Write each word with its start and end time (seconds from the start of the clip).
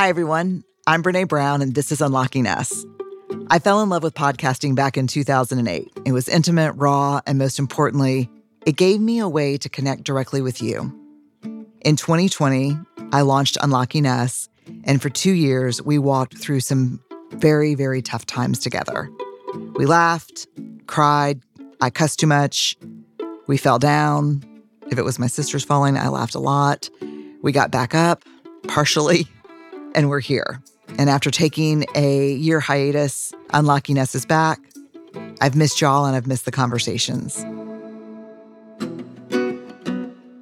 Hi, 0.00 0.08
everyone. 0.08 0.64
I'm 0.86 1.02
Brene 1.02 1.28
Brown, 1.28 1.60
and 1.60 1.74
this 1.74 1.92
is 1.92 2.00
Unlocking 2.00 2.46
Us. 2.46 2.86
I 3.48 3.58
fell 3.58 3.82
in 3.82 3.90
love 3.90 4.02
with 4.02 4.14
podcasting 4.14 4.74
back 4.74 4.96
in 4.96 5.06
2008. 5.06 5.92
It 6.06 6.12
was 6.12 6.26
intimate, 6.26 6.72
raw, 6.72 7.20
and 7.26 7.36
most 7.36 7.58
importantly, 7.58 8.30
it 8.64 8.78
gave 8.78 8.98
me 8.98 9.18
a 9.18 9.28
way 9.28 9.58
to 9.58 9.68
connect 9.68 10.04
directly 10.04 10.40
with 10.40 10.62
you. 10.62 10.90
In 11.82 11.96
2020, 11.96 12.78
I 13.12 13.20
launched 13.20 13.58
Unlocking 13.60 14.06
Us, 14.06 14.48
and 14.84 15.02
for 15.02 15.10
two 15.10 15.32
years, 15.32 15.82
we 15.82 15.98
walked 15.98 16.38
through 16.38 16.60
some 16.60 16.98
very, 17.32 17.74
very 17.74 18.00
tough 18.00 18.24
times 18.24 18.58
together. 18.58 19.10
We 19.74 19.84
laughed, 19.84 20.46
cried, 20.86 21.42
I 21.82 21.90
cussed 21.90 22.20
too 22.20 22.26
much, 22.26 22.74
we 23.48 23.58
fell 23.58 23.78
down. 23.78 24.42
If 24.90 24.96
it 24.96 25.04
was 25.04 25.18
my 25.18 25.26
sisters 25.26 25.62
falling, 25.62 25.98
I 25.98 26.08
laughed 26.08 26.34
a 26.34 26.40
lot. 26.40 26.88
We 27.42 27.52
got 27.52 27.70
back 27.70 27.94
up, 27.94 28.24
partially, 28.66 29.28
and 29.94 30.08
we're 30.08 30.20
here. 30.20 30.62
And 30.98 31.08
after 31.08 31.30
taking 31.30 31.84
a 31.94 32.32
year 32.32 32.60
hiatus, 32.60 33.32
Unlocking 33.52 33.98
Us 33.98 34.14
is 34.14 34.26
back. 34.26 34.58
I've 35.40 35.56
missed 35.56 35.80
y'all 35.80 36.04
and 36.04 36.16
I've 36.16 36.26
missed 36.26 36.44
the 36.44 36.52
conversations. 36.52 37.44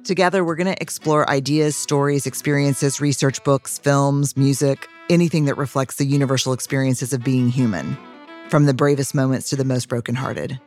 Together, 0.03 0.43
we're 0.43 0.55
going 0.55 0.73
to 0.73 0.81
explore 0.81 1.29
ideas, 1.29 1.75
stories, 1.75 2.25
experiences, 2.25 2.99
research 2.99 3.43
books, 3.43 3.77
films, 3.77 4.35
music, 4.35 4.87
anything 5.09 5.45
that 5.45 5.55
reflects 5.55 5.97
the 5.97 6.05
universal 6.05 6.51
experiences 6.51 7.13
of 7.13 7.23
being 7.23 7.47
human, 7.49 7.95
from 8.49 8.65
the 8.65 8.73
bravest 8.73 9.13
moments 9.13 9.49
to 9.49 9.55
the 9.55 9.63
most 9.63 9.87
brokenhearted. 9.87 10.59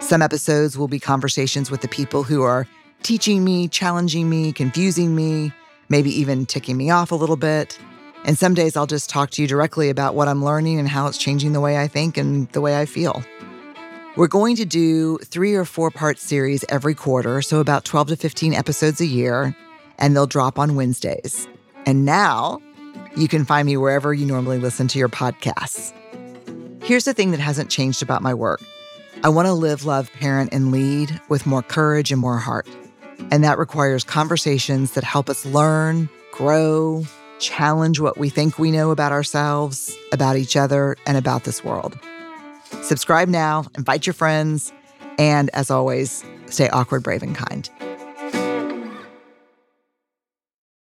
Some 0.00 0.22
episodes 0.22 0.78
will 0.78 0.88
be 0.88 0.98
conversations 0.98 1.70
with 1.70 1.82
the 1.82 1.88
people 1.88 2.22
who 2.22 2.42
are 2.42 2.66
teaching 3.02 3.44
me, 3.44 3.68
challenging 3.68 4.30
me, 4.30 4.50
confusing 4.50 5.14
me, 5.14 5.52
maybe 5.90 6.10
even 6.10 6.46
ticking 6.46 6.78
me 6.78 6.90
off 6.90 7.12
a 7.12 7.16
little 7.16 7.36
bit. 7.36 7.78
And 8.24 8.38
some 8.38 8.54
days 8.54 8.76
I'll 8.76 8.86
just 8.86 9.10
talk 9.10 9.30
to 9.30 9.42
you 9.42 9.48
directly 9.48 9.90
about 9.90 10.14
what 10.14 10.28
I'm 10.28 10.44
learning 10.44 10.78
and 10.78 10.88
how 10.88 11.06
it's 11.06 11.18
changing 11.18 11.52
the 11.52 11.60
way 11.60 11.78
I 11.78 11.86
think 11.86 12.16
and 12.16 12.48
the 12.52 12.60
way 12.60 12.78
I 12.80 12.86
feel. 12.86 13.22
We're 14.16 14.28
going 14.28 14.56
to 14.56 14.64
do 14.64 15.18
three 15.18 15.54
or 15.54 15.64
four 15.64 15.90
part 15.90 16.18
series 16.18 16.64
every 16.68 16.94
quarter, 16.94 17.42
so 17.42 17.58
about 17.58 17.84
12 17.84 18.08
to 18.08 18.16
15 18.16 18.54
episodes 18.54 19.00
a 19.00 19.06
year, 19.06 19.54
and 19.98 20.14
they'll 20.14 20.26
drop 20.26 20.58
on 20.58 20.76
Wednesdays. 20.76 21.48
And 21.84 22.04
now 22.04 22.62
you 23.16 23.28
can 23.28 23.44
find 23.44 23.66
me 23.66 23.76
wherever 23.76 24.14
you 24.14 24.24
normally 24.24 24.58
listen 24.58 24.88
to 24.88 24.98
your 24.98 25.08
podcasts. 25.08 25.92
Here's 26.82 27.04
the 27.04 27.14
thing 27.14 27.30
that 27.32 27.40
hasn't 27.40 27.70
changed 27.70 28.02
about 28.02 28.22
my 28.22 28.32
work 28.32 28.60
I 29.22 29.28
want 29.30 29.46
to 29.46 29.52
live, 29.52 29.84
love, 29.84 30.12
parent, 30.12 30.52
and 30.52 30.70
lead 30.70 31.20
with 31.28 31.44
more 31.44 31.62
courage 31.62 32.12
and 32.12 32.20
more 32.20 32.38
heart. 32.38 32.68
And 33.30 33.42
that 33.42 33.58
requires 33.58 34.04
conversations 34.04 34.92
that 34.92 35.02
help 35.02 35.28
us 35.28 35.44
learn, 35.44 36.08
grow, 36.30 37.04
challenge 37.40 38.00
what 38.00 38.18
we 38.18 38.28
think 38.28 38.58
we 38.58 38.70
know 38.70 38.90
about 38.90 39.12
ourselves, 39.12 39.96
about 40.12 40.36
each 40.36 40.56
other, 40.56 40.96
and 41.06 41.16
about 41.16 41.44
this 41.44 41.64
world. 41.64 41.98
Subscribe 42.82 43.28
now, 43.28 43.64
invite 43.76 44.06
your 44.06 44.14
friends, 44.14 44.72
and 45.18 45.50
as 45.50 45.70
always, 45.70 46.24
stay 46.46 46.68
awkward, 46.70 47.02
brave, 47.02 47.22
and 47.22 47.36
kind. 47.36 47.70